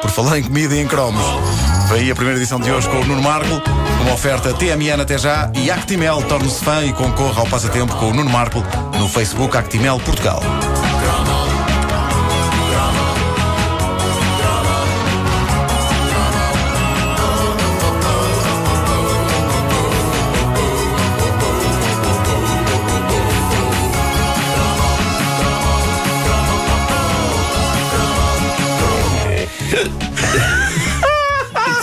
Por 0.00 0.10
falar 0.10 0.38
em 0.38 0.42
comida 0.42 0.74
e 0.74 0.80
em 0.80 0.86
cromos. 0.86 1.22
Aí 1.92 2.10
a 2.10 2.14
primeira 2.14 2.38
edição 2.38 2.60
de 2.60 2.70
hoje 2.70 2.88
com 2.88 2.98
o 2.98 3.04
Nuno 3.04 3.22
Marco, 3.22 3.60
uma 4.02 4.14
oferta 4.14 4.52
TMN 4.54 5.02
até 5.02 5.18
já 5.18 5.50
e 5.54 5.70
Actimel 5.70 6.22
torne-se 6.22 6.64
fã 6.64 6.84
e 6.84 6.92
concorra 6.92 7.40
ao 7.40 7.46
passatempo 7.46 7.94
com 7.96 8.10
o 8.10 8.14
Nuno 8.14 8.30
Marco 8.30 8.64
no 8.98 9.08
Facebook 9.08 9.56
Actimel 9.56 9.98
Portugal. 10.00 10.40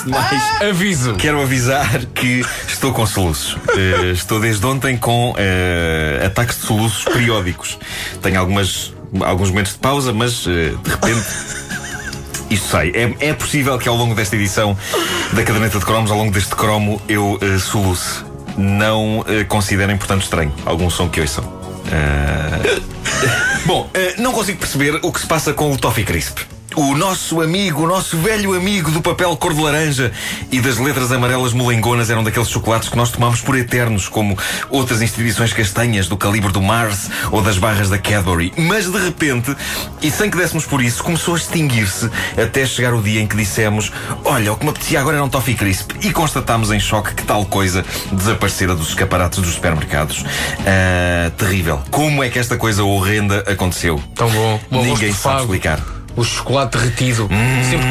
Mais, 0.10 0.62
Aviso. 0.62 1.16
quero 1.16 1.42
avisar 1.42 2.06
que 2.14 2.44
estou 2.68 2.92
com 2.94 3.06
soluços. 3.06 3.58
Eh, 3.78 4.12
estou 4.12 4.40
desde 4.40 4.66
ontem 4.66 4.98
com 4.98 5.34
eh, 5.38 6.22
ataques 6.26 6.60
de 6.60 6.66
soluços 6.68 7.04
periódicos. 7.06 7.78
Tenho 8.22 8.40
algumas, 8.40 8.94
alguns 9.22 9.50
momentos 9.50 9.74
de 9.74 9.80
pausa, 9.80 10.14
mas 10.14 10.46
eh, 10.48 10.74
de 10.84 10.90
repente. 10.90 11.26
Isto 12.50 12.68
sai. 12.70 12.92
É, 12.96 13.30
é 13.30 13.34
possível 13.34 13.78
que 13.78 13.90
ao 13.90 13.96
longo 13.96 14.16
desta 14.16 14.36
edição 14.38 14.78
da 15.34 15.44
caderneta 15.44 15.80
de 15.80 15.86
cromos, 15.86 16.10
ao 16.10 16.18
longo 16.18 16.32
deste 16.32 16.56
cromo, 16.56 17.02
eu 17.10 17.38
eh, 17.42 17.58
soluce. 17.60 18.24
Não 18.58 19.24
eh, 19.28 19.44
considerem, 19.44 19.98
portanto, 19.98 20.24
estranho 20.24 20.54
algum 20.66 20.90
som 20.90 21.10
que 21.10 21.20
ouçam. 21.22 21.44
Eh, 21.92 22.80
Bom, 23.68 23.90
eh, 23.94 24.16
não 24.18 24.32
consigo 24.32 24.60
perceber 24.60 24.98
o 25.02 25.12
que 25.12 25.20
se 25.20 25.28
passa 25.28 25.54
com 25.54 25.72
o 25.74 25.78
Toffee 25.78 26.06
Crisp. 26.06 26.40
O 26.78 26.94
nosso 26.94 27.42
amigo, 27.42 27.86
o 27.86 27.88
nosso 27.88 28.16
velho 28.20 28.54
amigo 28.54 28.92
do 28.92 29.02
papel 29.02 29.36
cor 29.36 29.52
de 29.52 29.60
laranja 29.60 30.12
e 30.52 30.62
das 30.62 30.78
letras 30.78 31.12
amarelas 31.12 31.52
molengonas 31.52 32.12
eram 32.12 32.24
daqueles 32.24 32.50
chocolates 32.50 32.88
que 32.88 32.96
nós 32.96 33.10
tomamos 33.10 33.42
por 33.42 33.58
eternos, 33.58 34.08
como 34.08 34.38
outras 34.70 35.02
instituições 35.02 35.52
castanhas 35.52 36.08
do 36.08 36.16
calibre 36.16 36.52
do 36.52 36.62
Mars 36.62 37.10
ou 37.32 37.42
das 37.42 37.58
barras 37.58 37.90
da 37.90 37.98
Cadbury. 37.98 38.54
Mas 38.56 38.92
de 38.92 39.00
repente, 39.00 39.56
e 40.04 40.12
sem 40.12 40.30
que 40.30 40.38
dessemos 40.38 40.68
por 40.68 40.80
isso, 40.80 41.04
começou 41.04 41.34
a 41.34 41.38
extinguir-se 41.38 42.12
até 42.40 42.64
chegar 42.64 42.94
o 42.94 43.02
dia 43.02 43.22
em 43.22 43.26
que 43.26 43.36
dissemos: 43.36 43.92
Olha, 44.24 44.54
o 44.54 44.56
que 44.56 44.64
me 44.64 44.70
apetecia 44.70 45.00
agora 45.00 45.18
era 45.18 45.26
um 45.26 45.30
Toffee 45.30 45.56
Crisp. 45.56 45.94
E 46.04 46.12
constatámos 46.12 46.72
em 46.72 46.80
choque 46.80 47.16
que 47.16 47.24
tal 47.24 47.44
coisa 47.48 47.84
desaparecera 48.12 48.76
dos 48.76 48.90
escaparates 48.90 49.40
dos 49.40 49.56
supermercados. 49.56 50.24
Ah, 50.60 51.32
terrível. 51.40 51.82
Como 51.90 52.24
é 52.24 52.30
que 52.30 52.38
esta 52.38 52.56
coisa 52.56 52.84
horrenda 52.84 53.44
aconteceu? 53.48 54.00
Tão 54.14 54.30
bom. 54.30 54.60
Bom 54.70 54.84
Ninguém 54.84 55.12
sabe 55.12 55.42
explicar. 55.42 55.97
O 56.18 56.24
chocolate 56.24 56.78
derretido. 56.78 57.26
Hum. 57.32 57.64
Sempre. 57.70 57.86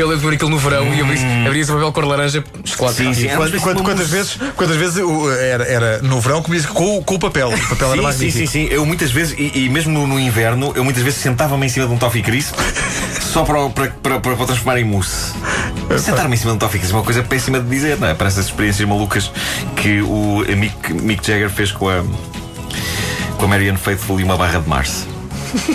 Eu 0.00 0.08
lembro 0.08 0.18
de 0.24 0.26
ver 0.30 0.34
aquilo 0.36 0.50
no 0.50 0.58
verão 0.58 0.86
e 0.94 1.00
abri- 1.00 1.18
abria-se 1.46 1.70
o 1.70 1.74
papel 1.74 1.92
cor 1.92 2.04
laranja, 2.06 2.42
chocolate 2.64 2.96
Sim, 2.96 3.02
derretido. 3.04 3.30
sim. 3.30 3.36
Quantas, 3.36 3.52
Mas 3.52 3.62
quantas- 3.62 3.82
quantas 3.82 4.08
vezes, 4.10 4.38
quantas 4.56 4.76
vezes 4.76 4.96
era, 5.40 5.64
era 5.64 5.98
no 6.02 6.20
verão 6.20 6.40
comia-se 6.42 6.66
com, 6.68 7.02
com 7.02 7.14
o 7.14 7.18
papel. 7.18 7.48
O 7.48 7.68
papel 7.68 7.92
era 7.92 7.96
Sim, 7.96 7.96
sim, 7.96 8.02
magnífico. 8.02 8.38
sim, 8.38 8.46
sim. 8.68 8.72
Eu 8.72 8.86
muitas 8.86 9.10
vezes, 9.10 9.34
e, 9.38 9.64
e 9.64 9.68
mesmo 9.68 9.92
no, 9.92 10.06
no 10.06 10.18
inverno, 10.20 10.72
eu 10.76 10.84
muitas 10.84 11.02
vezes 11.02 11.18
sentava-me 11.20 11.66
em 11.66 11.68
cima 11.68 11.86
de 11.86 11.92
um 11.92 11.98
toffee 11.98 12.22
crisp 12.22 12.54
só 13.20 13.42
para, 13.44 13.60
o- 13.60 13.70
para, 13.70 13.88
para, 13.90 14.20
para, 14.20 14.36
para 14.36 14.46
transformar 14.46 14.78
em 14.80 14.84
mousse. 14.84 15.32
Sentar-me 15.98 16.34
em 16.34 16.38
cima 16.38 16.52
de 16.52 16.56
um 16.56 16.58
toffee 16.60 16.78
crisp 16.78 16.94
é 16.94 16.96
uma 16.98 17.04
coisa 17.04 17.22
péssima 17.22 17.60
de 17.60 17.68
dizer, 17.68 17.98
não 17.98 18.08
é? 18.08 18.14
Para 18.14 18.28
essas 18.28 18.46
experiências 18.46 18.88
malucas 18.88 19.30
que 19.76 20.00
o 20.02 20.44
Mick, 20.56 20.92
Mick 20.94 21.26
Jagger 21.26 21.50
fez 21.50 21.70
com 21.72 21.88
a, 21.88 22.02
com 23.36 23.44
a 23.44 23.48
Marianne 23.48 23.78
Faithfull 23.78 24.20
e 24.20 24.24
uma 24.24 24.36
barra 24.36 24.60
de 24.60 24.68
Mars. 24.68 25.06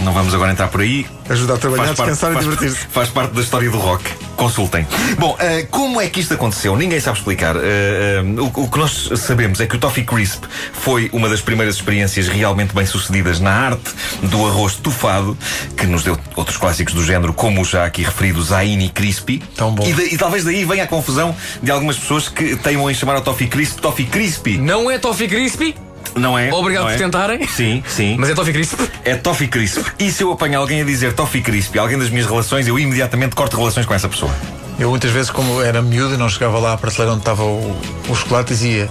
Não 0.03 0.13
vamos 0.13 0.33
agora 0.33 0.51
entrar 0.51 0.67
por 0.67 0.81
aí. 0.81 1.05
Ajuda 1.29 1.53
a 1.53 1.57
trabalhar, 1.57 1.85
Faz 1.85 1.97
parte- 1.97 2.11
descansar 2.11 2.31
e 2.31 2.33
faz- 2.35 2.45
divertir-se. 2.45 2.87
Faz 2.91 3.09
parte 3.09 3.33
da 3.33 3.41
história 3.41 3.69
do 3.69 3.77
rock. 3.77 4.03
Consultem. 4.35 4.87
Bom, 5.19 5.35
eh, 5.39 5.67
como 5.69 6.01
é 6.01 6.07
que 6.09 6.19
isto 6.19 6.33
aconteceu? 6.33 6.75
Ninguém 6.75 6.99
sabe 6.99 7.17
explicar. 7.19 7.55
Eh, 7.55 7.61
eh, 7.63 8.41
o, 8.41 8.45
o 8.63 8.69
que 8.69 8.77
nós 8.79 9.09
sabemos 9.17 9.59
é 9.61 9.67
que 9.67 9.75
o 9.75 9.79
Toffee 9.79 10.03
Crisp 10.03 10.43
foi 10.73 11.09
uma 11.13 11.29
das 11.29 11.41
primeiras 11.41 11.75
experiências 11.75 12.27
realmente 12.27 12.73
bem 12.73 12.85
sucedidas 12.85 13.39
na 13.39 13.51
arte 13.51 13.91
do 14.23 14.45
arroz 14.47 14.73
estufado, 14.73 15.37
que 15.77 15.85
nos 15.85 16.03
deu 16.03 16.17
outros 16.35 16.57
clássicos 16.57 16.93
do 16.93 17.03
género, 17.05 17.33
como 17.33 17.61
os 17.61 17.69
já 17.69 17.85
aqui 17.85 18.01
referidos 18.03 18.51
Aini 18.51 18.89
Crispy. 18.89 19.43
Tão 19.55 19.73
bom. 19.75 19.85
E, 19.85 19.93
da- 19.93 20.03
e 20.03 20.17
talvez 20.17 20.43
daí 20.43 20.65
venha 20.65 20.83
a 20.85 20.87
confusão 20.87 21.35
de 21.61 21.69
algumas 21.71 21.97
pessoas 21.97 22.27
que 22.27 22.55
teimam 22.55 22.89
em 22.89 22.93
chamar 22.95 23.15
ao 23.15 23.21
Toffee 23.21 23.47
Crisp 23.47 23.79
Toffee 23.79 24.07
Crispy. 24.07 24.57
Não 24.57 24.89
é 24.89 24.97
Toffee 24.97 25.27
Crispy, 25.27 25.75
Não 26.15 26.37
é? 26.37 26.51
obrigado 26.51 26.83
Não 26.83 26.89
por 26.91 26.95
é? 26.95 26.97
tentarem. 26.97 27.47
Sim, 27.47 27.83
sim. 27.87 28.15
Mas 28.19 28.29
é 28.29 28.33
Toffee 28.33 28.53
Crispy. 28.53 28.89
É 29.05 29.15
Toffee 29.15 29.47
Crisp. 29.47 29.79
E 29.99 30.11
se 30.11 30.23
eu 30.23 30.31
apanho 30.31 30.59
alguém 30.59 30.81
a 30.81 30.83
dizer 30.83 31.13
Toffee 31.13 31.41
Crisp, 31.41 31.77
alguém 31.79 31.97
das 31.97 32.09
minhas 32.09 32.27
relações, 32.27 32.67
eu 32.67 32.77
imediatamente 32.77 33.35
corto 33.35 33.57
relações 33.57 33.85
com 33.85 33.93
essa 33.93 34.09
pessoa. 34.09 34.33
Eu 34.77 34.89
muitas 34.89 35.11
vezes, 35.11 35.29
como 35.29 35.61
era 35.61 35.81
miúdo 35.81 36.15
e 36.15 36.17
não 36.17 36.27
chegava 36.29 36.57
lá 36.59 36.73
à 36.73 36.77
prateleira 36.77 37.11
onde 37.13 37.21
estava 37.21 37.43
o, 37.43 37.79
o 38.09 38.15
chocolate, 38.15 38.49
dizia 38.53 38.89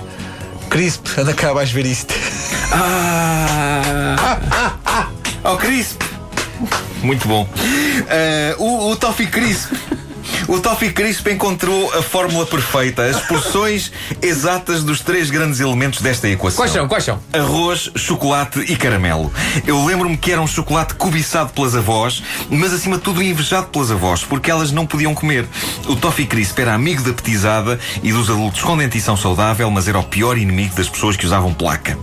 Crisp, 0.70 1.06
anda 1.19 1.34
cá, 1.34 1.53
vais 1.53 1.70
ver 1.70 1.86
isto. 1.86 2.14
Ah! 2.72 4.16
Oh, 5.42 5.56
Crisp! 5.56 6.03
Muito 7.03 7.26
bom. 7.26 7.48
Eh, 8.10 8.54
o, 8.59 8.91
o 8.91 8.97
Toffee 8.97 9.26
Crisp. 9.26 9.72
O 10.50 10.59
Toffee 10.59 10.91
Crisp 10.91 11.28
encontrou 11.31 11.97
a 11.97 12.03
fórmula 12.03 12.44
perfeita, 12.44 13.05
as 13.05 13.21
porções 13.21 13.93
exatas 14.21 14.83
dos 14.83 14.99
três 14.99 15.31
grandes 15.31 15.61
elementos 15.61 16.03
desta 16.03 16.28
equação. 16.28 16.56
Quais 16.56 16.72
são? 16.72 16.88
Quais 16.88 17.05
são? 17.05 17.21
Arroz, 17.33 17.88
chocolate 17.94 18.59
e 18.59 18.75
caramelo. 18.75 19.33
Eu 19.65 19.84
lembro-me 19.84 20.16
que 20.16 20.33
era 20.33 20.41
um 20.41 20.49
chocolate 20.49 20.94
cobiçado 20.94 21.53
pelas 21.53 21.77
avós, 21.77 22.21
mas 22.50 22.72
acima 22.72 22.97
de 22.97 23.03
tudo 23.05 23.22
invejado 23.22 23.69
pelas 23.69 23.93
avós, 23.93 24.25
porque 24.25 24.50
elas 24.50 24.72
não 24.72 24.84
podiam 24.84 25.15
comer. 25.15 25.47
O 25.87 25.94
Toffee 25.94 26.27
Crisp 26.27 26.59
era 26.59 26.75
amigo 26.75 27.05
da 27.05 27.12
petizada 27.12 27.78
e 28.03 28.12
dos 28.12 28.28
adultos 28.28 28.60
com 28.60 28.77
dentição 28.77 29.16
saudável, 29.16 29.71
mas 29.71 29.87
era 29.87 30.00
o 30.00 30.03
pior 30.03 30.37
inimigo 30.37 30.75
das 30.75 30.89
pessoas 30.89 31.16
que 31.16 31.27
usavam 31.27 31.55
placa, 31.55 31.97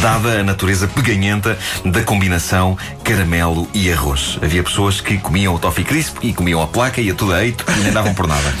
dada 0.00 0.40
a 0.40 0.42
natureza 0.42 0.88
peganhenta 0.88 1.56
da 1.84 2.02
combinação 2.02 2.76
caramelo 3.04 3.68
e 3.72 3.92
arroz. 3.92 4.40
Havia 4.42 4.64
pessoas 4.64 5.00
que 5.00 5.18
comiam 5.18 5.54
o 5.54 5.58
Toffee 5.60 5.84
Crisp 5.84 6.16
e 6.20 6.32
comiam 6.32 6.60
a 6.60 6.66
placa 6.66 7.00
e 7.00 7.08
a 7.08 7.14
tudo 7.14 7.32
a 7.32 7.44
eito 7.44 7.64
nem 7.92 7.94
davam 7.94 8.14
por 8.14 8.26
nada. 8.26 8.52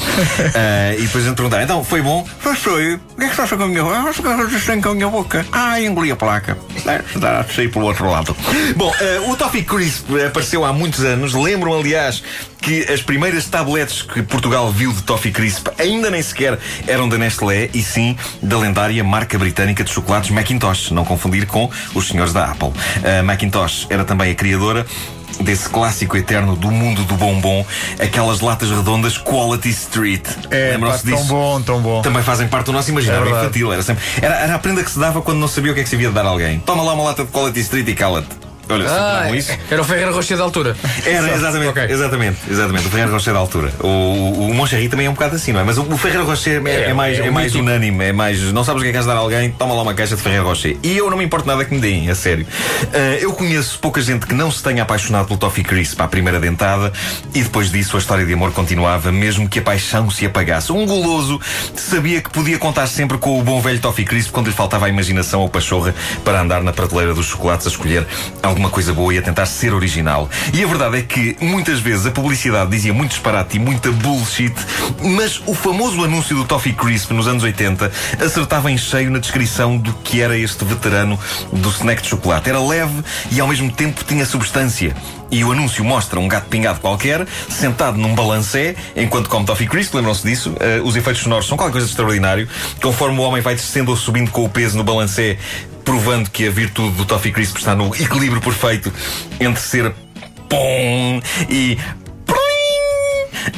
Ah, 0.54 0.94
e 0.94 1.02
depois 1.02 1.24
a 1.24 1.28
gente 1.28 1.36
perguntava, 1.36 1.62
então, 1.62 1.82
foi 1.82 2.02
bom? 2.02 2.26
Foi, 2.40 2.54
foi. 2.54 2.94
O 2.94 2.98
que 3.16 3.22
é 3.22 3.24
que 3.24 3.30
estás 3.30 3.50
com 3.50 3.62
a 3.62 3.66
minha 3.66 3.82
boca? 3.82 3.98
Ah, 3.98 4.82
com 4.82 4.88
a 4.90 4.94
minha 4.94 5.08
boca. 5.08 5.46
Ah, 5.50 5.80
engoli 5.80 6.10
a 6.10 6.16
placa. 6.16 6.58
É, 6.86 7.02
Está 7.14 7.40
a 7.40 7.44
sair 7.44 7.68
pelo 7.68 7.86
outro 7.86 8.10
lado. 8.10 8.36
Bom, 8.76 8.92
ah, 8.94 9.30
o 9.30 9.36
Toffee 9.36 9.64
Crisp 9.64 10.06
apareceu 10.26 10.64
há 10.64 10.72
muitos 10.72 11.00
anos. 11.04 11.32
Lembram, 11.32 11.78
aliás, 11.78 12.22
que 12.60 12.82
as 12.92 13.02
primeiras 13.02 13.46
tabletes 13.46 14.02
que 14.02 14.22
Portugal 14.22 14.70
viu 14.70 14.92
de 14.92 15.02
Toffee 15.02 15.32
Crisp 15.32 15.68
ainda 15.78 16.10
nem 16.10 16.22
sequer 16.22 16.58
eram 16.86 17.08
da 17.08 17.16
Nestlé 17.18 17.70
e 17.72 17.82
sim 17.82 18.16
da 18.42 18.58
lendária 18.58 19.02
marca 19.02 19.38
britânica 19.38 19.82
de 19.82 19.90
chocolates 19.90 20.30
Macintosh. 20.30 20.90
Não 20.90 21.04
confundir 21.04 21.46
com 21.46 21.70
os 21.94 22.08
senhores 22.08 22.32
da 22.32 22.50
Apple. 22.50 22.72
A 23.18 23.22
Macintosh 23.22 23.86
era 23.88 24.04
também 24.04 24.30
a 24.30 24.34
criadora 24.34 24.86
desse 25.40 25.68
clássico 25.68 26.16
eterno 26.16 26.56
do 26.56 26.70
mundo 26.70 27.04
do 27.04 27.14
bombom, 27.14 27.64
aquelas 27.98 28.40
latas 28.40 28.70
redondas 28.70 29.16
Quality 29.18 29.68
Street. 29.70 30.26
É, 30.50 30.68
pá, 30.68 30.74
Lembram-se 30.74 31.04
tão 31.04 31.16
disso? 31.16 31.28
bom, 31.28 31.62
tão 31.62 31.80
bom. 31.80 32.02
Também 32.02 32.22
fazem 32.22 32.48
parte 32.48 32.66
do 32.66 32.72
nosso 32.72 32.90
imaginário 32.90 33.26
É 33.26 33.30
infantil. 33.30 33.72
Era, 33.72 33.82
sempre, 33.82 34.02
era, 34.20 34.34
era 34.36 34.54
a 34.54 34.58
prenda 34.58 34.82
que 34.82 34.90
se 34.90 34.98
dava 34.98 35.22
quando 35.22 35.38
não 35.38 35.48
sabia 35.48 35.72
o 35.72 35.74
que 35.74 35.80
é 35.80 35.82
que 35.84 35.88
se 35.88 35.94
havia 35.96 36.08
de 36.08 36.14
dar 36.14 36.24
a 36.26 36.28
alguém. 36.28 36.60
Toma 36.60 36.82
lá 36.82 36.92
uma 36.94 37.04
lata 37.04 37.24
de 37.24 37.30
Quality 37.30 37.60
Street 37.60 37.88
e 37.88 37.94
cala-te. 37.94 38.41
Olha, 38.72 38.86
Ah, 38.88 39.30
isso. 39.36 39.52
era 39.70 39.80
o 39.80 39.84
Ferreira 39.84 40.10
Rocher 40.12 40.36
da 40.36 40.44
altura. 40.44 40.76
Era, 41.04 41.34
exatamente, 41.34 41.68
Ok. 41.70 41.84
exatamente, 41.88 42.38
exatamente. 42.50 42.86
O 42.86 42.90
Ferreiro 42.90 43.12
Rocher 43.12 43.32
da 43.32 43.38
altura. 43.38 43.72
O, 43.80 43.86
o, 43.86 44.46
o 44.50 44.54
Moncherry 44.54 44.88
também 44.88 45.06
é 45.06 45.10
um 45.10 45.14
bocado 45.14 45.36
assim, 45.36 45.52
não 45.52 45.60
é? 45.60 45.64
Mas 45.64 45.78
o, 45.78 45.82
o 45.82 45.96
Ferreiro 45.98 46.24
Rocher 46.24 46.62
é, 46.64 46.70
É, 46.70 46.90
é 46.90 46.94
mais, 46.94 47.18
é 47.18 47.26
é 47.26 47.30
um 47.30 47.32
mais 47.32 47.54
unânime, 47.54 48.04
é 48.04 48.12
mais. 48.12 48.40
Não 48.52 48.64
sabes 48.64 48.80
o 48.80 48.84
que 48.84 48.88
é 48.88 48.92
que 48.92 48.98
has 48.98 49.04
de 49.04 49.10
dar 49.10 49.16
a 49.16 49.20
alguém, 49.20 49.50
toma 49.50 49.74
lá 49.74 49.82
uma 49.82 49.94
caixa 49.94 50.16
de 50.16 50.22
Ferreiro 50.22 50.44
Rocher. 50.44 50.76
E 50.82 50.96
eu 50.96 51.10
não 51.10 51.16
me 51.16 51.24
importo 51.24 51.46
nada 51.46 51.64
que 51.64 51.74
me 51.74 51.80
deem, 51.80 52.08
a 52.10 52.14
sério. 52.14 52.46
Ah, 52.92 53.16
eu 53.20 53.32
conheço 53.32 53.78
pouca 53.78 54.00
gente 54.00 54.26
que 54.26 54.34
não 54.34 54.50
se 54.50 54.62
tenha 54.62 54.82
apaixonado 54.82 55.26
pelo 55.26 55.38
Toffee 55.38 55.64
Crisp 55.64 56.00
à 56.00 56.08
primeira 56.08 56.38
dentada 56.40 56.92
e 57.34 57.42
depois 57.42 57.70
disso 57.70 57.96
a 57.96 58.00
história 58.00 58.24
de 58.24 58.32
amor 58.32 58.52
continuava, 58.52 59.10
mesmo 59.12 59.48
que 59.48 59.58
a 59.58 59.62
paixão 59.62 60.10
se 60.10 60.24
apagasse. 60.26 60.72
Um 60.72 60.86
goloso 60.86 61.40
sabia 61.76 62.20
que 62.20 62.30
podia 62.30 62.58
contar 62.58 62.86
sempre 62.86 63.18
com 63.18 63.38
o 63.38 63.42
bom 63.42 63.60
velho 63.60 63.80
Toffee 63.80 64.04
Crisp 64.04 64.30
quando 64.32 64.46
lhe 64.48 64.52
faltava 64.52 64.86
a 64.86 64.88
imaginação 64.88 65.40
ou 65.40 65.48
pachorra 65.48 65.94
para 66.24 66.40
andar 66.40 66.62
na 66.62 66.72
prateleira 66.72 67.14
dos 67.14 67.26
chocolates 67.26 67.66
a 67.66 67.70
escolher 67.70 68.06
alguma 68.62 68.70
coisa 68.70 68.92
boa 68.92 69.12
e 69.12 69.18
a 69.18 69.22
tentar 69.22 69.46
ser 69.46 69.74
original. 69.74 70.30
E 70.54 70.62
a 70.62 70.66
verdade 70.66 70.98
é 70.98 71.02
que 71.02 71.36
muitas 71.40 71.80
vezes 71.80 72.06
a 72.06 72.12
publicidade 72.12 72.70
dizia 72.70 72.94
muito 72.94 73.10
disparate 73.10 73.56
e 73.56 73.58
muita 73.58 73.90
bullshit, 73.90 74.54
mas 75.02 75.42
o 75.46 75.54
famoso 75.54 76.02
anúncio 76.04 76.36
do 76.36 76.44
Toffee 76.44 76.72
Crisp 76.72 77.12
nos 77.12 77.26
anos 77.26 77.42
80 77.42 77.90
acertava 78.24 78.70
em 78.70 78.78
cheio 78.78 79.10
na 79.10 79.18
descrição 79.18 79.76
do 79.76 79.92
que 79.94 80.20
era 80.20 80.38
este 80.38 80.64
veterano 80.64 81.18
do 81.52 81.68
snack 81.70 82.02
de 82.02 82.08
chocolate. 82.08 82.50
Era 82.50 82.60
leve 82.60 83.02
e 83.32 83.40
ao 83.40 83.48
mesmo 83.48 83.70
tempo 83.72 84.04
tinha 84.04 84.24
substância. 84.24 84.94
E 85.32 85.42
o 85.42 85.50
anúncio 85.50 85.82
mostra 85.82 86.20
um 86.20 86.28
gato 86.28 86.46
pingado 86.48 86.78
qualquer, 86.78 87.26
sentado 87.48 87.96
num 87.96 88.14
balancé, 88.14 88.76
enquanto 88.94 89.30
come 89.30 89.46
Toffee 89.46 89.66
Crisp, 89.66 89.94
lembram-se 89.94 90.22
disso? 90.28 90.54
Eh, 90.60 90.82
os 90.84 90.94
efeitos 90.94 91.22
sonoros 91.22 91.46
são 91.46 91.56
qualquer 91.56 91.72
coisa 91.72 91.86
de 91.86 91.92
extraordinário. 91.92 92.46
Conforme 92.82 93.18
o 93.18 93.22
homem 93.22 93.40
vai 93.40 93.54
descendo 93.54 93.90
ou 93.90 93.96
subindo 93.96 94.30
com 94.30 94.44
o 94.44 94.48
peso 94.50 94.76
no 94.76 94.84
balancé, 94.84 95.38
provando 95.86 96.28
que 96.28 96.46
a 96.46 96.50
virtude 96.50 96.96
do 96.96 97.06
Toffee 97.06 97.32
Crisp 97.32 97.56
está 97.56 97.74
no 97.74 97.94
equilíbrio 97.96 98.42
perfeito 98.42 98.92
entre 99.40 99.62
ser 99.62 99.94
pom 100.50 101.22
e. 101.48 101.78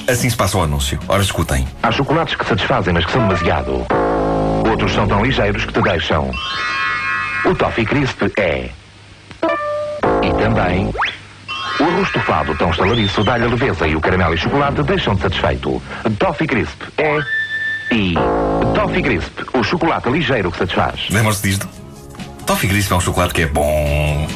Assim 0.07 0.31
se 0.31 0.37
passa 0.37 0.57
o 0.57 0.63
anúncio. 0.63 1.01
Ora, 1.09 1.23
escutem. 1.23 1.67
Há 1.83 1.91
chocolates 1.91 2.37
que 2.37 2.47
satisfazem, 2.47 2.95
mas 2.95 3.05
que 3.05 3.11
são 3.11 3.27
demasiado. 3.27 3.85
Outros 4.71 4.93
são 4.93 5.09
tão 5.09 5.25
ligeiros 5.25 5.65
que 5.65 5.73
te 5.73 5.83
deixam. 5.83 6.31
O 7.45 7.53
Toffee 7.53 7.85
Crisp 7.85 8.31
é. 8.39 8.71
E 10.23 10.33
também. 10.41 10.93
O 11.81 11.85
arroz 11.85 12.07
estofado 12.07 12.55
tão 12.57 12.71
estaladiço 12.71 13.25
dá-lhe 13.25 13.45
a 13.45 13.49
leveza 13.49 13.87
e 13.87 13.97
o 13.97 14.01
caramelo 14.01 14.35
e 14.35 14.39
chocolate 14.39 14.83
deixam-te 14.83 15.23
satisfeito. 15.23 15.83
Toffee 16.19 16.47
Crisp 16.47 16.83
é. 16.99 17.19
E. 17.93 18.15
Toffee 18.75 19.03
Crisp, 19.03 19.45
o 19.53 19.63
chocolate 19.63 20.09
ligeiro 20.09 20.51
que 20.53 20.59
satisfaz. 20.59 21.09
Lembram-se 21.11 21.43
disto? 21.43 21.69
Toffee 22.47 22.69
Crisp 22.69 22.93
é 22.93 22.97
um 22.97 23.01
chocolate 23.01 23.35
que 23.35 23.43
é 23.43 23.47
bom, 23.47 24.27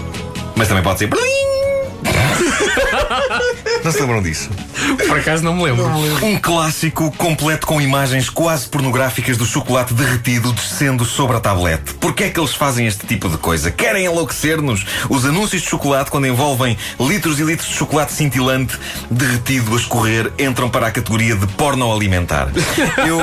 mas 0.57 0.69
também 0.69 0.83
pode 0.83 0.99
ser. 0.99 1.11
Não 3.85 3.93
se 3.93 4.01
lembram 4.01 4.23
disso? 4.23 4.51
Por 5.07 5.19
acaso 5.19 5.43
não 5.43 5.55
me 5.55 5.65
lembro. 5.65 5.87
Um 6.25 6.39
clássico 6.39 7.11
completo 7.13 7.67
com 7.67 7.81
imagens 7.81 8.29
quase 8.29 8.67
pornográficas 8.67 9.37
do 9.37 9.47
chocolate 9.47 9.95
derretido 9.95 10.53
descendo 10.53 11.05
sobre 11.05 11.37
a 11.37 11.41
tablete. 11.41 11.95
Porquê 11.95 12.25
é 12.25 12.31
que 12.31 12.39
eles 12.39 12.55
fazem 12.55 12.87
este 12.87 13.07
tipo 13.07 13.29
de 13.29 13.39
coisa? 13.39 13.71
Querem 13.71 14.07
enlouquecer-nos? 14.07 14.85
Os 15.09 15.25
anúncios 15.25 15.63
de 15.63 15.69
chocolate, 15.69 16.11
quando 16.11 16.27
envolvem 16.27 16.77
litros 17.01 17.39
e 17.41 17.45
litros 17.45 17.69
de 17.69 17.75
chocolate 17.75 18.13
cintilante 18.13 18.77
derretido 19.11 19.75
a 19.75 19.77
escorrer, 19.77 20.33
entram 20.39 20.69
para 20.69 20.89
a 20.89 20.91
categoria 20.91 21.37
de 21.37 21.47
porno 21.47 21.93
alimentar. 21.93 22.49
Eu, 23.07 23.19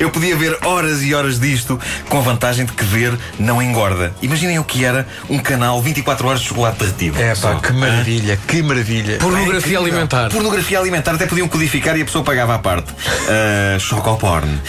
eu 0.00 0.10
podia 0.10 0.34
ver 0.36 0.58
horas 0.64 1.02
e 1.02 1.14
horas 1.14 1.38
disto 1.38 1.78
com 2.08 2.18
a 2.18 2.20
vantagem 2.20 2.64
de 2.64 2.72
que 2.72 2.84
ver 2.84 3.16
não 3.38 3.62
engorda. 3.62 4.12
Imaginem 4.22 4.58
o 4.58 4.64
que 4.64 4.84
era 4.84 5.06
um 5.28 5.38
canal 5.38 5.80
24 5.82 6.26
horas 6.26 6.40
de 6.40 6.48
chocolate 6.48 6.78
derretido. 6.78 7.20
É 7.20 7.34
pá, 7.34 7.56
que 7.56 7.72
maravilha, 7.72 8.38
que 8.48 8.62
maravilha. 8.62 9.18
Pornografia 9.18 9.80
alimentar. 9.82 10.30
Pornografia 10.30 10.78
alimentar 10.78 11.14
até 11.14 11.26
podiam 11.26 11.48
codificar 11.48 11.96
e 11.96 12.02
a 12.02 12.04
pessoa 12.04 12.24
pagava 12.24 12.54
à 12.54 12.58
parte. 12.58 12.92
Uh, 12.92 13.80
Chocoporn. 13.80 14.48
Uh, 14.54 14.60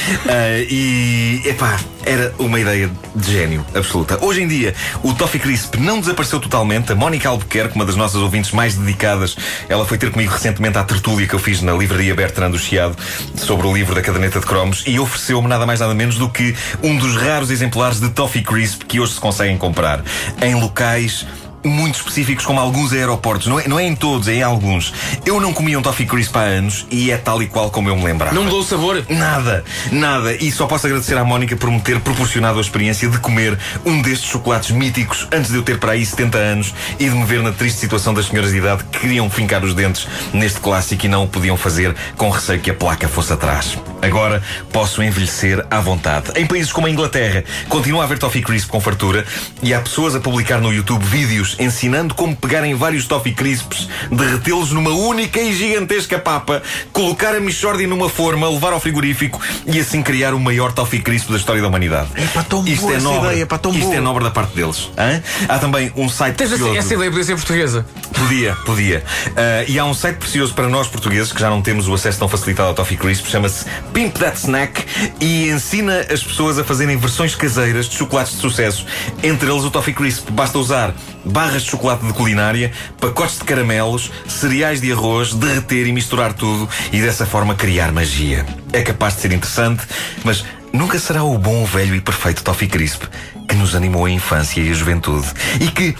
e, 0.69 1.41
epá, 1.45 1.79
era 2.05 2.33
uma 2.37 2.59
ideia 2.59 2.91
de 3.15 3.31
gênio 3.31 3.65
absoluta. 3.73 4.23
Hoje 4.23 4.41
em 4.41 4.47
dia, 4.47 4.75
o 5.01 5.13
Toffee 5.13 5.39
Crisp 5.39 5.75
não 5.77 5.99
desapareceu 5.99 6.39
totalmente. 6.39 6.91
A 6.91 6.95
Mónica 6.95 7.29
Albuquerque, 7.29 7.75
uma 7.75 7.85
das 7.85 7.95
nossas 7.95 8.21
ouvintes 8.21 8.51
mais 8.51 8.75
dedicadas, 8.75 9.35
ela 9.69 9.85
foi 9.85 9.97
ter 9.97 10.11
comigo 10.11 10.31
recentemente 10.31 10.77
à 10.77 10.83
tertúlia 10.83 11.27
que 11.27 11.33
eu 11.33 11.39
fiz 11.39 11.61
na 11.61 11.73
livraria 11.73 12.13
Bertrand 12.15 12.51
do 12.51 12.59
Chiado 12.59 12.95
sobre 13.35 13.67
o 13.67 13.73
livro 13.73 13.95
da 13.95 14.01
caderneta 14.01 14.39
de 14.39 14.45
cromos 14.45 14.83
e 14.85 14.99
ofereceu-me 14.99 15.47
nada 15.47 15.65
mais 15.65 15.79
nada 15.79 15.93
menos 15.93 16.17
do 16.17 16.29
que 16.29 16.55
um 16.81 16.97
dos 16.97 17.15
raros 17.15 17.49
exemplares 17.49 17.99
de 17.99 18.09
Toffee 18.09 18.43
Crisp 18.43 18.83
que 18.83 18.99
hoje 18.99 19.13
se 19.13 19.19
conseguem 19.19 19.57
comprar 19.57 20.03
em 20.41 20.55
locais 20.55 21.25
muito 21.63 21.95
específicos, 21.95 22.45
como 22.45 22.59
alguns 22.59 22.93
aeroportos. 22.93 23.47
Não 23.47 23.59
é, 23.59 23.67
não 23.67 23.79
é 23.79 23.83
em 23.83 23.95
todos, 23.95 24.27
é 24.27 24.35
em 24.35 24.43
alguns. 24.43 24.93
Eu 25.25 25.39
não 25.39 25.53
comia 25.53 25.77
um 25.77 25.81
Toffee 25.81 26.05
Crisp 26.05 26.35
há 26.35 26.41
anos 26.41 26.85
e 26.91 27.11
é 27.11 27.17
tal 27.17 27.41
e 27.41 27.47
qual 27.47 27.69
como 27.69 27.89
eu 27.89 27.95
me 27.95 28.03
lembrava. 28.03 28.35
Não 28.35 28.43
mudou 28.43 28.59
o 28.59 28.63
sabor? 28.63 29.05
Nada, 29.09 29.63
nada. 29.91 30.33
E 30.35 30.51
só 30.51 30.65
posso 30.65 30.85
agradecer 30.87 31.17
à 31.17 31.23
Mónica 31.23 31.55
por 31.55 31.69
me 31.71 31.79
ter 31.79 31.99
proporcionado 31.99 32.57
a 32.57 32.61
experiência 32.61 33.09
de 33.09 33.17
comer 33.19 33.57
um 33.85 34.01
destes 34.01 34.29
chocolates 34.29 34.71
míticos 34.71 35.27
antes 35.31 35.51
de 35.51 35.57
eu 35.57 35.63
ter 35.63 35.79
para 35.79 35.93
aí 35.93 36.05
70 36.05 36.37
anos 36.37 36.73
e 36.99 37.09
de 37.09 37.15
me 37.15 37.25
ver 37.25 37.41
na 37.41 37.51
triste 37.51 37.79
situação 37.79 38.13
das 38.13 38.27
senhoras 38.27 38.51
de 38.51 38.57
idade 38.57 38.83
que 38.85 38.99
queriam 38.99 39.29
fincar 39.29 39.63
os 39.63 39.73
dentes 39.73 40.07
neste 40.33 40.59
clássico 40.59 41.05
e 41.05 41.09
não 41.09 41.23
o 41.23 41.27
podiam 41.27 41.57
fazer 41.57 41.95
com 42.17 42.29
receio 42.29 42.59
que 42.59 42.69
a 42.69 42.73
placa 42.73 43.07
fosse 43.07 43.33
atrás. 43.33 43.77
Agora 44.01 44.41
posso 44.71 45.01
envelhecer 45.01 45.65
à 45.69 45.79
vontade. 45.79 46.31
Em 46.35 46.45
países 46.45 46.71
como 46.71 46.87
a 46.87 46.89
Inglaterra, 46.89 47.43
continua 47.69 48.01
a 48.01 48.03
haver 48.05 48.19
Toffee 48.19 48.41
Crisp 48.41 48.69
com 48.69 48.81
fartura 48.81 49.25
e 49.61 49.73
há 49.73 49.79
pessoas 49.79 50.15
a 50.15 50.19
publicar 50.19 50.59
no 50.59 50.73
YouTube 50.73 51.03
vídeos 51.05 51.52
ensinando 51.59 52.13
como 52.13 52.35
pegarem 52.35 52.73
vários 52.75 53.05
Toffee 53.07 53.33
Crisps, 53.33 53.87
derretê-los 54.11 54.71
numa 54.71 54.91
única 54.91 55.39
e 55.39 55.53
gigantesca 55.53 56.17
papa, 56.19 56.61
colocar 56.91 57.35
a 57.35 57.39
Michordi 57.39 57.87
numa 57.87 58.09
forma, 58.09 58.49
levar 58.49 58.73
ao 58.73 58.79
frigorífico 58.79 59.39
e 59.65 59.79
assim 59.79 60.01
criar 60.01 60.33
o 60.33 60.39
maior 60.39 60.71
Toffee 60.71 61.01
Crisp 61.01 61.29
da 61.31 61.37
história 61.37 61.61
da 61.61 61.67
humanidade. 61.67 62.09
É 62.15 62.25
pá, 62.27 62.43
tão 62.43 62.65
Isto 62.65 62.81
boa 62.81 62.93
é 62.93 62.95
essa 62.97 63.03
nobre. 63.05 63.29
ideia, 63.29 63.45
pá, 63.45 63.57
tão 63.57 63.71
Isto 63.71 63.83
boa. 63.83 63.95
é 63.95 64.01
nobre 64.01 64.23
da 64.23 64.31
parte 64.31 64.55
deles. 64.55 64.89
Hã? 64.97 65.21
Há 65.47 65.59
também 65.59 65.91
um 65.95 66.07
site 66.09 66.35
Tens 66.35 66.49
precioso. 66.49 66.77
essa 66.77 66.93
ideia 66.93 67.09
podia 67.09 67.23
ser 67.25 67.35
portuguesa. 67.35 67.85
Podia, 68.13 68.55
podia. 68.65 69.03
Ah, 69.35 69.65
e 69.67 69.77
há 69.77 69.85
um 69.85 69.93
site 69.93 70.17
precioso 70.17 70.53
para 70.53 70.67
nós 70.67 70.87
portugueses 70.87 71.31
que 71.31 71.39
já 71.39 71.49
não 71.49 71.61
temos 71.61 71.87
o 71.87 71.93
acesso 71.93 72.19
tão 72.19 72.27
facilitado 72.27 72.69
ao 72.69 72.75
Toffee 72.75 72.97
Crisp, 72.97 73.27
chama-se 73.27 73.65
Pimp 73.93 74.15
That 74.17 74.37
Snack 74.37 74.85
e 75.19 75.49
ensina 75.49 76.01
as 76.11 76.23
pessoas 76.23 76.57
a 76.59 76.63
fazerem 76.63 76.97
versões 76.97 77.35
caseiras 77.35 77.87
de 77.87 77.95
chocolates 77.95 78.33
de 78.33 78.39
sucesso, 78.39 78.85
entre 79.21 79.49
eles 79.49 79.63
o 79.63 79.71
Toffee 79.71 79.93
Crisp. 79.93 80.29
Basta 80.31 80.57
usar 80.57 80.93
barras 81.25 81.63
de 81.63 81.69
chocolate 81.69 82.05
de 82.05 82.13
culinária, 82.13 82.71
pacotes 82.99 83.39
de 83.39 83.45
caramelos, 83.45 84.11
cereais 84.27 84.81
de 84.81 84.91
arroz, 84.91 85.33
derreter 85.33 85.87
e 85.87 85.91
misturar 85.91 86.33
tudo 86.33 86.69
e 86.91 87.01
dessa 87.01 87.25
forma 87.25 87.55
criar 87.55 87.91
magia. 87.91 88.45
É 88.71 88.81
capaz 88.81 89.15
de 89.15 89.21
ser 89.21 89.31
interessante, 89.31 89.83
mas 90.23 90.43
nunca 90.71 90.99
será 90.99 91.23
o 91.23 91.37
bom, 91.37 91.65
velho 91.65 91.95
e 91.95 92.01
perfeito 92.01 92.43
Toffee 92.43 92.67
Crisp 92.67 93.03
que 93.47 93.55
nos 93.55 93.75
animou 93.75 94.05
a 94.05 94.09
infância 94.09 94.61
e 94.61 94.71
a 94.71 94.73
juventude 94.73 95.27
e 95.59 95.67
que 95.67 95.95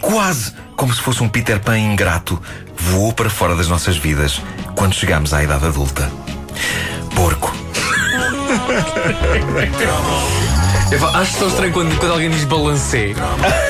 quase 0.00 0.52
como 0.76 0.94
se 0.94 1.00
fosse 1.00 1.22
um 1.22 1.28
Peter 1.28 1.58
Pan 1.58 1.78
ingrato, 1.78 2.40
voou 2.76 3.12
para 3.12 3.30
fora 3.30 3.56
das 3.56 3.68
nossas 3.68 3.96
vidas 3.96 4.40
quando 4.74 4.94
chegámos 4.94 5.32
à 5.32 5.42
idade 5.42 5.66
adulta. 5.66 6.10
Porco. 7.14 7.54
Eu 10.90 11.08
acho 11.08 11.38
tão 11.38 11.48
estranho 11.48 11.72
quando, 11.72 11.98
quando 11.98 12.12
alguém 12.12 12.30
diz 12.30 12.44
balancê. 12.44 13.16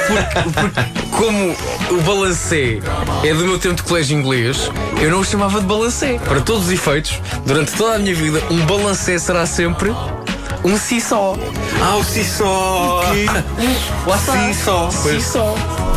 Porque, 0.07 0.61
porque 0.61 1.07
como 1.11 1.57
o 1.91 2.03
balancê 2.03 2.83
é 3.25 3.33
do 3.33 3.45
meu 3.45 3.59
tempo 3.59 3.77
de 3.77 3.83
colégio 3.85 4.19
inglês, 4.19 4.71
eu 5.01 5.11
não 5.11 5.21
o 5.21 5.25
chamava 5.25 5.61
de 5.61 5.67
balancê. 5.67 6.21
Para 6.25 6.41
todos 6.41 6.67
os 6.67 6.73
efeitos, 6.73 7.21
durante 7.47 7.73
toda 7.73 7.95
a 7.95 7.99
minha 7.99 8.15
vida, 8.15 8.43
um 8.51 8.67
balancê 8.67 9.19
será 9.19 9.47
sempre 9.47 9.95
um 10.65 10.77
si 10.77 11.01
só. 11.01 11.37
Ah, 11.81 11.97
o 11.97 12.05
Cissó! 12.05 13.03
Lá 14.07 14.17
está. 14.17 14.33
Si 14.33 14.55
só. 14.55 14.91
Si 14.91 15.23
só. 15.23 15.55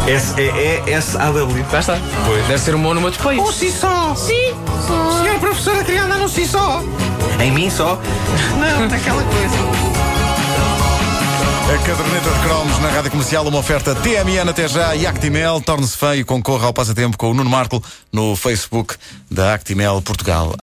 S-E-E-S-A-W. 0.10 1.66
Lá 1.72 1.80
está. 1.80 2.00
Pois. 2.26 2.48
Deve 2.48 2.60
ser 2.60 2.74
uma 2.74 2.90
onomatopeia. 2.90 3.40
Um 3.40 3.52
Cissó! 3.52 4.16
Sim. 4.16 4.56
Senhora 5.22 5.40
professora, 5.40 5.84
queria 5.84 6.04
andar 6.04 6.18
no 6.18 6.28
Cissó! 6.28 6.84
Em 7.40 7.52
mim 7.52 7.70
só? 7.70 8.00
Não, 8.60 8.90
naquela 8.90 9.24
coisa. 9.24 10.00
A 11.70 11.78
caderneta 11.78 12.32
de 12.32 12.40
cromos 12.40 12.80
na 12.80 12.90
rádio 12.90 13.12
comercial, 13.12 13.48
uma 13.48 13.60
oferta 13.60 13.94
TMN 13.94 14.50
até 14.50 14.68
já 14.68 14.96
e 14.96 15.06
Actimel. 15.06 15.62
Torne-se 15.62 15.96
feio 15.96 16.22
e 16.22 16.24
concorra 16.24 16.66
ao 16.66 16.74
passatempo 16.74 17.16
com 17.16 17.30
o 17.30 17.34
Nuno 17.36 17.50
Marco 17.50 17.84
no 18.12 18.36
Facebook 18.36 18.96
da 19.30 19.54
Actimel 19.54 20.02
Portugal. 20.02 20.56